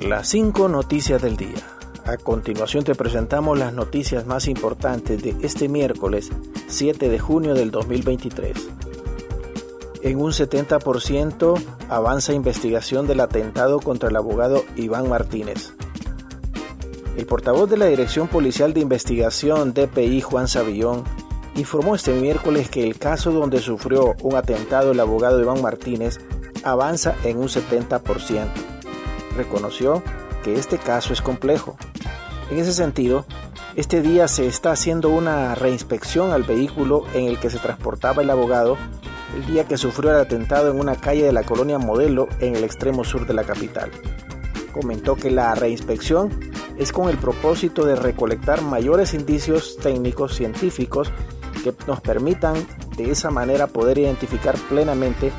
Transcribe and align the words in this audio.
Las 0.00 0.28
5 0.28 0.68
noticias 0.68 1.20
del 1.20 1.36
día. 1.36 1.62
A 2.06 2.16
continuación 2.16 2.84
te 2.84 2.94
presentamos 2.94 3.58
las 3.58 3.74
noticias 3.74 4.24
más 4.24 4.48
importantes 4.48 5.22
de 5.22 5.36
este 5.42 5.68
miércoles 5.68 6.30
7 6.68 7.10
de 7.10 7.18
junio 7.18 7.52
del 7.52 7.70
2023. 7.70 8.56
En 10.02 10.18
un 10.18 10.32
70% 10.32 11.62
avanza 11.90 12.32
investigación 12.32 13.06
del 13.06 13.20
atentado 13.20 13.78
contra 13.78 14.08
el 14.08 14.16
abogado 14.16 14.64
Iván 14.74 15.06
Martínez. 15.06 15.74
El 17.18 17.26
portavoz 17.26 17.68
de 17.68 17.76
la 17.76 17.84
Dirección 17.84 18.26
Policial 18.26 18.72
de 18.72 18.80
Investigación 18.80 19.74
DPI, 19.74 20.22
Juan 20.22 20.48
Savillón, 20.48 21.04
informó 21.56 21.94
este 21.94 22.14
miércoles 22.14 22.70
que 22.70 22.84
el 22.84 22.96
caso 22.96 23.32
donde 23.32 23.58
sufrió 23.58 24.14
un 24.22 24.34
atentado 24.34 24.92
el 24.92 25.00
abogado 25.00 25.38
Iván 25.38 25.60
Martínez 25.60 26.20
avanza 26.64 27.16
en 27.22 27.36
un 27.36 27.48
70%. 27.48 28.69
Reconoció 29.40 30.02
que 30.44 30.56
este 30.56 30.76
caso 30.76 31.14
es 31.14 31.22
complejo. 31.22 31.78
En 32.50 32.58
ese 32.58 32.74
sentido, 32.74 33.24
este 33.74 34.02
día 34.02 34.28
se 34.28 34.46
está 34.46 34.72
haciendo 34.72 35.08
una 35.08 35.54
reinspección 35.54 36.32
al 36.32 36.42
vehículo 36.42 37.04
en 37.14 37.24
el 37.24 37.38
que 37.38 37.48
se 37.48 37.58
transportaba 37.58 38.20
el 38.20 38.28
abogado 38.28 38.76
el 39.34 39.46
día 39.46 39.64
que 39.64 39.78
sufrió 39.78 40.10
el 40.10 40.18
atentado 40.18 40.70
en 40.70 40.78
una 40.78 40.96
calle 40.96 41.22
de 41.22 41.32
la 41.32 41.44
colonia 41.44 41.78
Modelo 41.78 42.28
en 42.40 42.54
el 42.54 42.64
extremo 42.64 43.02
sur 43.02 43.26
de 43.26 43.32
la 43.32 43.44
capital. 43.44 43.90
Comentó 44.74 45.16
que 45.16 45.30
la 45.30 45.54
reinspección 45.54 46.38
es 46.76 46.92
con 46.92 47.08
el 47.08 47.16
propósito 47.16 47.86
de 47.86 47.96
recolectar 47.96 48.60
mayores 48.60 49.14
indicios 49.14 49.78
técnicos 49.78 50.34
científicos 50.34 51.10
que 51.64 51.72
nos 51.86 52.02
permitan 52.02 52.56
de 52.94 53.10
esa 53.10 53.30
manera 53.30 53.68
poder 53.68 53.96
identificar 53.96 54.56
plenamente 54.68 55.32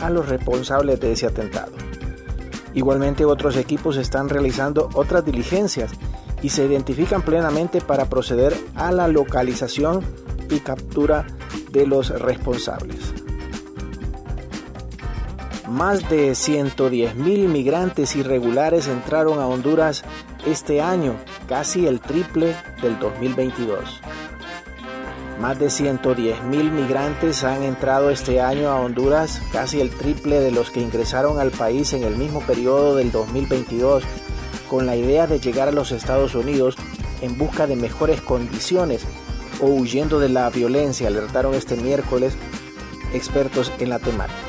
a 0.00 0.10
los 0.10 0.28
responsables 0.28 0.98
de 0.98 1.12
ese 1.12 1.26
atentado. 1.26 1.87
Igualmente 2.78 3.24
otros 3.24 3.56
equipos 3.56 3.96
están 3.96 4.28
realizando 4.28 4.88
otras 4.94 5.24
diligencias 5.24 5.90
y 6.42 6.50
se 6.50 6.64
identifican 6.64 7.22
plenamente 7.22 7.80
para 7.80 8.08
proceder 8.08 8.56
a 8.76 8.92
la 8.92 9.08
localización 9.08 10.04
y 10.48 10.60
captura 10.60 11.26
de 11.72 11.88
los 11.88 12.10
responsables. 12.10 13.12
Más 15.68 16.08
de 16.08 16.30
110.000 16.30 17.48
migrantes 17.48 18.14
irregulares 18.14 18.86
entraron 18.86 19.40
a 19.40 19.48
Honduras 19.48 20.04
este 20.46 20.80
año, 20.80 21.16
casi 21.48 21.88
el 21.88 21.98
triple 21.98 22.54
del 22.80 22.96
2022. 23.00 24.00
Más 25.40 25.58
de 25.60 25.66
110.000 25.66 26.72
migrantes 26.72 27.44
han 27.44 27.62
entrado 27.62 28.10
este 28.10 28.40
año 28.40 28.70
a 28.70 28.80
Honduras, 28.80 29.40
casi 29.52 29.80
el 29.80 29.90
triple 29.90 30.40
de 30.40 30.50
los 30.50 30.72
que 30.72 30.80
ingresaron 30.80 31.38
al 31.38 31.52
país 31.52 31.92
en 31.92 32.02
el 32.02 32.16
mismo 32.16 32.40
periodo 32.40 32.96
del 32.96 33.12
2022, 33.12 34.02
con 34.68 34.84
la 34.84 34.96
idea 34.96 35.28
de 35.28 35.38
llegar 35.38 35.68
a 35.68 35.72
los 35.72 35.92
Estados 35.92 36.34
Unidos 36.34 36.74
en 37.20 37.38
busca 37.38 37.68
de 37.68 37.76
mejores 37.76 38.20
condiciones 38.20 39.04
o 39.60 39.66
huyendo 39.66 40.18
de 40.18 40.28
la 40.28 40.50
violencia, 40.50 41.06
alertaron 41.06 41.54
este 41.54 41.76
miércoles 41.76 42.36
expertos 43.14 43.70
en 43.78 43.90
la 43.90 44.00
temática. 44.00 44.40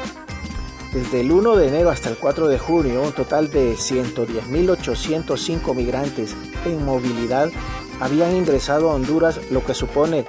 Desde 0.91 1.21
el 1.21 1.31
1 1.31 1.55
de 1.55 1.67
enero 1.67 1.91
hasta 1.91 2.09
el 2.09 2.17
4 2.17 2.47
de 2.47 2.57
junio, 2.57 3.03
un 3.03 3.11
total 3.11 3.51
de 3.51 3.75
110.805 3.75 5.75
migrantes 5.75 6.35
en 6.65 6.83
movilidad 6.83 7.51
habían 7.99 8.35
ingresado 8.35 8.89
a 8.89 8.95
Honduras, 8.95 9.39
lo 9.51 9.63
que 9.63 9.75
supone 9.75 10.25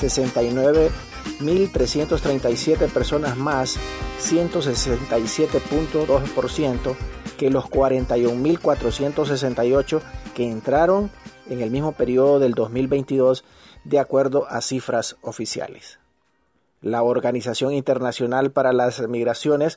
69.337 0.00 2.88
personas 2.90 3.36
más, 3.36 3.78
167.2% 4.20 6.96
que 7.36 7.50
los 7.50 7.64
41.468 7.64 10.00
que 10.34 10.50
entraron 10.50 11.10
en 11.48 11.62
el 11.62 11.70
mismo 11.70 11.92
periodo 11.92 12.38
del 12.38 12.52
2022, 12.54 13.44
de 13.84 13.98
acuerdo 13.98 14.46
a 14.48 14.60
cifras 14.60 15.16
oficiales. 15.22 15.98
La 16.82 17.02
Organización 17.02 17.72
Internacional 17.74 18.52
para 18.52 18.72
las 18.72 19.06
Migraciones 19.06 19.76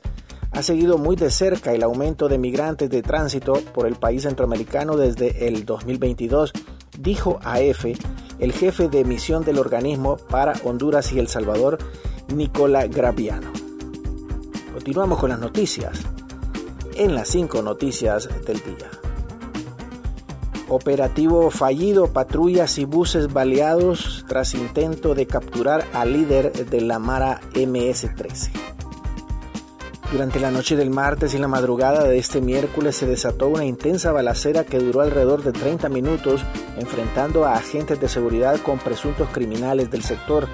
ha 0.52 0.62
seguido 0.62 0.98
muy 0.98 1.16
de 1.16 1.30
cerca 1.30 1.72
el 1.72 1.82
aumento 1.82 2.28
de 2.28 2.38
migrantes 2.38 2.88
de 2.88 3.02
tránsito 3.02 3.54
por 3.74 3.86
el 3.86 3.96
país 3.96 4.22
centroamericano 4.22 4.96
desde 4.96 5.48
el 5.48 5.66
2022, 5.66 6.52
dijo 6.98 7.40
a 7.42 7.60
EFE 7.60 7.96
el 8.38 8.52
jefe 8.52 8.88
de 8.88 9.04
misión 9.04 9.44
del 9.44 9.58
organismo 9.58 10.16
para 10.16 10.54
Honduras 10.64 11.12
y 11.12 11.18
El 11.18 11.28
Salvador, 11.28 11.78
Nicola 12.34 12.86
Graviano. 12.86 13.52
Continuamos 14.72 15.18
con 15.18 15.30
las 15.30 15.38
noticias. 15.38 16.00
En 16.96 17.14
las 17.14 17.28
cinco 17.28 17.62
noticias 17.62 18.28
del 18.44 18.58
día. 18.58 18.90
Operativo 20.68 21.50
fallido, 21.50 22.12
patrullas 22.12 22.78
y 22.78 22.84
buses 22.84 23.32
baleados 23.32 24.24
tras 24.28 24.54
intento 24.54 25.14
de 25.14 25.26
capturar 25.26 25.84
al 25.92 26.12
líder 26.12 26.52
de 26.52 26.80
la 26.80 26.98
Mara 26.98 27.40
MS-13. 27.54 28.63
Durante 30.14 30.38
la 30.38 30.52
noche 30.52 30.76
del 30.76 30.90
martes 30.90 31.34
y 31.34 31.38
la 31.38 31.48
madrugada 31.48 32.04
de 32.04 32.18
este 32.18 32.40
miércoles 32.40 32.94
se 32.94 33.04
desató 33.04 33.48
una 33.48 33.64
intensa 33.64 34.12
balacera 34.12 34.62
que 34.62 34.78
duró 34.78 35.00
alrededor 35.00 35.42
de 35.42 35.50
30 35.50 35.88
minutos 35.88 36.40
enfrentando 36.78 37.44
a 37.44 37.54
agentes 37.54 38.00
de 38.00 38.08
seguridad 38.08 38.60
con 38.60 38.78
presuntos 38.78 39.28
criminales 39.30 39.90
del 39.90 40.04
sector. 40.04 40.46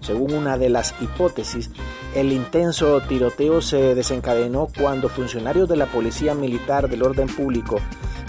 Según 0.00 0.32
una 0.32 0.56
de 0.56 0.70
las 0.70 0.94
hipótesis, 1.02 1.68
el 2.14 2.32
intenso 2.32 3.02
tiroteo 3.02 3.60
se 3.60 3.94
desencadenó 3.94 4.68
cuando 4.80 5.10
funcionarios 5.10 5.68
de 5.68 5.76
la 5.76 5.84
Policía 5.84 6.34
Militar 6.34 6.88
del 6.88 7.02
Orden 7.02 7.28
Público 7.28 7.80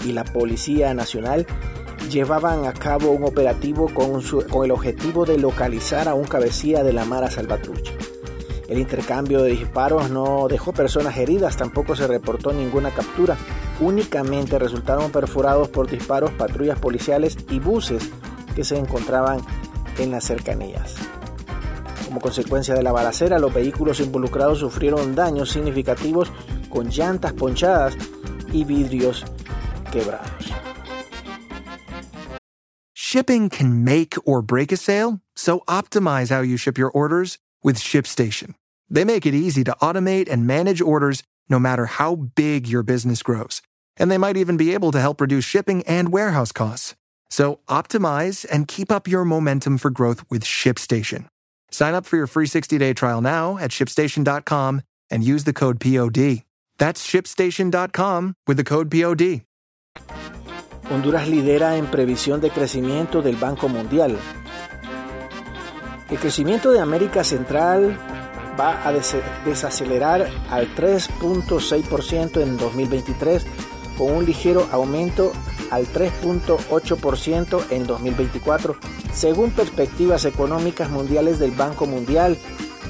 y 0.04 0.12
la 0.12 0.24
Policía 0.24 0.92
Nacional 0.92 1.46
llevaban 2.10 2.66
a 2.66 2.74
cabo 2.74 3.12
un 3.12 3.24
operativo 3.24 3.88
con, 3.94 4.20
el 4.64 4.70
objetivo 4.72 5.24
de 5.24 5.38
localizar 5.38 6.06
a 6.06 6.12
un 6.12 6.24
cabecilla 6.24 6.82
de 6.84 6.92
la 6.92 7.06
Mara 7.06 7.30
Salvatrucha. 7.30 7.94
El 8.70 8.78
intercambio 8.78 9.42
de 9.42 9.50
disparos 9.50 10.10
no 10.10 10.46
dejó 10.48 10.72
personas 10.72 11.16
heridas, 11.16 11.56
tampoco 11.56 11.96
se 11.96 12.06
reportó 12.06 12.52
ninguna 12.52 12.92
captura. 12.92 13.36
Únicamente 13.80 14.60
resultaron 14.60 15.10
perforados 15.10 15.68
por 15.68 15.90
disparos 15.90 16.30
patrullas 16.30 16.78
policiales 16.78 17.36
y 17.50 17.58
buses 17.58 18.08
que 18.54 18.62
se 18.62 18.78
encontraban 18.78 19.40
en 19.98 20.12
las 20.12 20.22
cercanías. 20.22 20.94
Como 22.06 22.20
consecuencia 22.20 22.74
de 22.74 22.84
la 22.84 22.92
balacera, 22.92 23.40
los 23.40 23.52
vehículos 23.52 23.98
involucrados 23.98 24.60
sufrieron 24.60 25.16
daños 25.16 25.50
significativos 25.50 26.30
con 26.68 26.90
llantas 26.90 27.32
ponchadas 27.32 27.96
y 28.52 28.62
vidrios 28.62 29.24
quebrados. 29.90 30.52
Shipping 32.94 33.48
can 33.48 33.82
make 33.82 34.16
or 34.24 34.40
break 34.40 34.70
a 34.70 34.76
sale, 34.76 35.18
so 35.34 35.64
optimize 35.66 36.30
how 36.30 36.42
you 36.42 36.56
ship 36.56 36.78
your 36.78 36.92
orders 36.94 37.38
with 37.64 37.76
ShipStation. 37.76 38.54
They 38.90 39.04
make 39.04 39.24
it 39.24 39.34
easy 39.34 39.64
to 39.64 39.76
automate 39.80 40.28
and 40.28 40.46
manage 40.46 40.80
orders 40.80 41.22
no 41.48 41.58
matter 41.58 41.86
how 41.86 42.16
big 42.16 42.66
your 42.66 42.82
business 42.82 43.22
grows. 43.22 43.62
And 43.96 44.10
they 44.10 44.18
might 44.18 44.36
even 44.36 44.56
be 44.56 44.74
able 44.74 44.92
to 44.92 45.00
help 45.00 45.20
reduce 45.20 45.44
shipping 45.44 45.82
and 45.84 46.12
warehouse 46.12 46.52
costs. 46.52 46.96
So 47.30 47.60
optimize 47.68 48.44
and 48.50 48.66
keep 48.66 48.90
up 48.90 49.06
your 49.06 49.24
momentum 49.24 49.78
for 49.78 49.90
growth 49.90 50.24
with 50.28 50.44
ShipStation. 50.44 51.26
Sign 51.70 51.94
up 51.94 52.06
for 52.06 52.16
your 52.16 52.26
free 52.26 52.46
60-day 52.46 52.94
trial 52.94 53.20
now 53.20 53.56
at 53.58 53.70
shipstation.com 53.70 54.82
and 55.10 55.24
use 55.24 55.44
the 55.44 55.52
code 55.52 55.78
POD. 55.80 56.42
That's 56.78 57.06
shipstation.com 57.06 58.34
with 58.46 58.56
the 58.56 58.64
code 58.64 58.90
POD. 58.90 59.42
Honduras 60.90 61.28
lidera 61.28 61.76
en 61.76 61.86
previsión 61.86 62.40
de 62.40 62.50
crecimiento 62.50 63.22
del 63.22 63.36
Banco 63.36 63.68
Mundial. 63.68 64.18
El 66.08 66.18
crecimiento 66.18 66.72
de 66.72 66.80
América 66.80 67.22
Central 67.22 67.96
va 68.60 68.86
a 68.86 68.92
desacelerar 68.92 70.28
al 70.50 70.74
3.6% 70.74 72.42
en 72.42 72.58
2023 72.58 73.46
con 73.96 74.12
un 74.12 74.26
ligero 74.26 74.68
aumento 74.70 75.32
al 75.70 75.86
3.8% 75.86 77.64
en 77.70 77.86
2024, 77.86 78.76
según 79.14 79.50
perspectivas 79.50 80.24
económicas 80.26 80.90
mundiales 80.90 81.38
del 81.38 81.52
Banco 81.52 81.86
Mundial, 81.86 82.36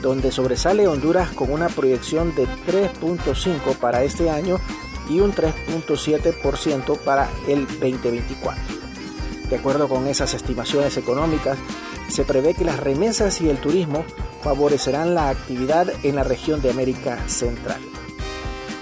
donde 0.02 0.32
sobresale 0.32 0.88
Honduras 0.88 1.31
con 1.31 1.52
una 1.52 1.69
proyección 1.69 2.34
de 2.34 2.46
3.5 2.66 3.76
para 3.76 4.02
este 4.02 4.31
año 4.31 4.58
y 5.08 5.20
un 5.20 5.32
3.7% 5.32 6.99
para 6.99 7.28
el 7.46 7.66
2024. 7.66 8.62
De 9.50 9.56
acuerdo 9.56 9.88
con 9.88 10.06
esas 10.06 10.32
estimaciones 10.34 10.96
económicas, 10.96 11.58
se 12.08 12.25
prevé 12.25 12.55
que 12.55 12.64
las 12.64 12.81
remesas 12.81 13.40
y 13.40 13.49
el 13.49 13.58
turismo 13.58 14.05
favorecerán 14.42 15.14
la 15.14 15.28
actividad 15.28 15.88
en 16.04 16.16
la 16.16 16.25
región 16.25 16.60
de 16.60 16.70
América 16.70 17.28
Central. 17.28 17.81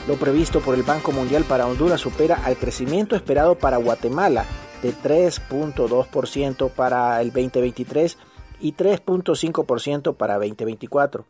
Lo 0.06 0.16
previsto 0.16 0.60
por 0.60 0.75
el 0.75 0.84
Banco 0.84 1.12
Mundial 1.12 1.44
para 1.44 1.66
Honduras 1.66 2.00
supera 2.00 2.40
al 2.44 2.56
crecimiento 2.56 3.14
esperado 3.14 3.56
para 3.56 3.76
Guatemala 3.76 4.46
de 4.82 4.94
3.2% 4.94 6.70
para 6.70 7.20
el 7.20 7.28
2023 7.28 8.16
y 8.60 8.72
3.5% 8.72 10.16
para 10.16 10.34
2024. 10.34 11.26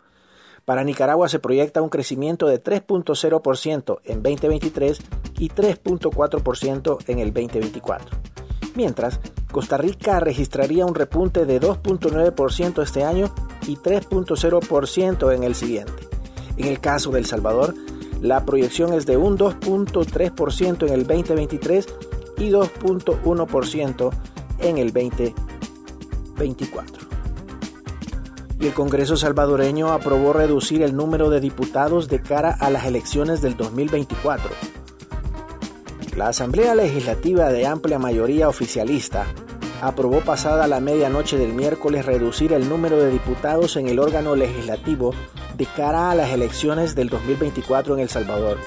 Para 0.65 0.85
Nicaragua 0.85 1.29
se 1.29 1.39
proyecta 1.39 1.83
un 1.83 1.89
crecimiento 1.89 2.47
de 2.47 2.63
3.0% 2.63 3.99
en 4.05 4.23
2023 4.23 5.01
y 5.39 5.49
3.4% 5.49 6.99
en 7.07 7.19
el 7.19 7.33
2024. 7.33 8.19
Mientras, 8.75 9.19
Costa 9.51 9.79
Rica 9.79 10.21
registraría 10.21 10.85
un 10.87 10.95
repunte 10.95 11.47
de 11.47 11.61
2.9% 11.61 12.83
este 12.83 13.03
año 13.03 13.33
y 13.69 13.77
3.0% 13.77 15.35
en 15.35 15.45
el 15.45 15.55
siguiente. 15.55 16.09
En 16.57 16.67
el 16.67 16.81
caso 16.81 17.13
de 17.13 17.21
El 17.21 17.27
Salvador, 17.27 17.75
la 18.21 18.45
proyección 18.45 18.93
es 18.95 19.07
de 19.07 19.17
un 19.17 19.39
2.3% 19.39 20.87
en 20.87 20.93
el 20.93 21.07
2023 21.07 21.87
y 22.39 22.51
2.1% 22.51 24.11
en 24.61 24.79
el 24.79 24.93
2024. 24.93 27.07
Y 28.61 28.67
el 28.67 28.75
Congreso 28.75 29.17
salvadoreño 29.17 29.93
aprobó 29.93 30.33
reducir 30.33 30.83
el 30.83 30.97
número 30.97 31.31
de 31.31 31.39
diputados 31.39 32.09
de 32.09 32.21
cara 32.21 32.51
a 32.51 32.71
las 32.71 32.87
elecciones 32.87 33.41
del 33.41 33.57
2024. 33.57 34.51
La 36.17 36.31
Asamblea 36.31 36.75
Legislativa 36.75 37.51
de 37.51 37.69
amplia 37.69 38.01
mayoría 38.01 38.49
oficialista 38.49 39.27
aprobó 39.81 40.21
pasada 40.21 40.67
la 40.67 40.81
medianoche 40.81 41.39
del 41.39 41.53
miércoles 41.53 42.05
reducir 42.05 42.53
el 42.53 42.69
número 42.69 42.97
de 42.99 43.11
diputados 43.11 43.77
en 43.77 43.89
el 43.89 43.99
órgano 43.99 44.35
legislativo 44.37 45.15
de 45.57 45.67
cara 45.67 46.11
a 46.11 46.15
las 46.15 46.31
elecciones 46.31 46.95
del 46.95 47.09
2024 47.09 47.95
en 47.95 48.01
El 48.01 48.09
Salvador. 48.09 48.59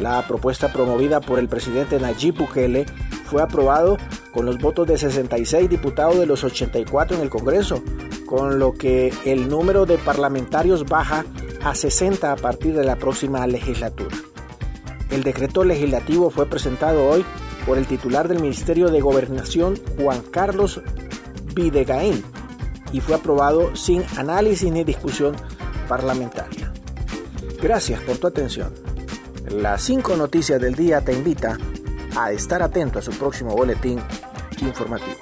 La 0.00 0.26
propuesta 0.26 0.72
promovida 0.72 1.20
por 1.20 1.38
el 1.38 1.48
presidente 1.48 1.98
Nayib 1.98 2.36
Bukele 2.36 2.86
fue 3.24 3.42
aprobado 3.42 3.96
con 4.32 4.46
los 4.46 4.58
votos 4.58 4.86
de 4.86 4.96
66 4.96 5.68
diputados 5.68 6.18
de 6.18 6.26
los 6.26 6.44
84 6.44 7.16
en 7.16 7.22
el 7.22 7.30
Congreso, 7.30 7.82
con 8.26 8.58
lo 8.58 8.72
que 8.72 9.12
el 9.24 9.48
número 9.48 9.86
de 9.86 9.98
parlamentarios 9.98 10.84
baja 10.84 11.24
a 11.64 11.74
60 11.74 12.32
a 12.32 12.36
partir 12.36 12.74
de 12.74 12.84
la 12.84 12.96
próxima 12.96 13.46
legislatura. 13.46 14.16
El 15.10 15.24
decreto 15.24 15.64
legislativo 15.64 16.30
fue 16.30 16.46
presentado 16.46 17.08
hoy 17.08 17.24
por 17.68 17.76
el 17.76 17.86
titular 17.86 18.28
del 18.28 18.40
Ministerio 18.40 18.88
de 18.88 19.02
Gobernación, 19.02 19.78
Juan 19.98 20.22
Carlos 20.30 20.80
Videgaín, 21.54 22.24
y 22.92 23.00
fue 23.00 23.14
aprobado 23.14 23.76
sin 23.76 24.02
análisis 24.16 24.72
ni 24.72 24.84
discusión 24.84 25.36
parlamentaria. 25.86 26.72
Gracias 27.60 28.00
por 28.00 28.16
tu 28.16 28.26
atención. 28.26 28.72
Las 29.50 29.82
cinco 29.82 30.16
noticias 30.16 30.58
del 30.58 30.76
día 30.76 31.02
te 31.02 31.12
invita 31.12 31.58
a 32.16 32.32
estar 32.32 32.62
atento 32.62 33.00
a 33.00 33.02
su 33.02 33.10
próximo 33.10 33.54
boletín 33.54 34.00
informativo. 34.62 35.18